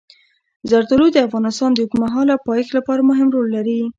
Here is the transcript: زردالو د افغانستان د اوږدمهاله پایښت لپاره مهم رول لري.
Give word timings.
زردالو 0.69 1.07
د 1.11 1.17
افغانستان 1.27 1.69
د 1.73 1.77
اوږدمهاله 1.81 2.35
پایښت 2.47 2.71
لپاره 2.77 3.07
مهم 3.09 3.27
رول 3.35 3.47
لري. 3.57 3.79